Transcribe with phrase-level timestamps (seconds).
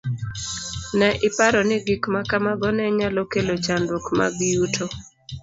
[0.97, 4.85] Ne iparo ni gik ma kamago ne nyalo kelo chandruok mag yuto.